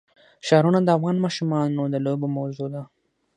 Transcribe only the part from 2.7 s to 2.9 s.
ده.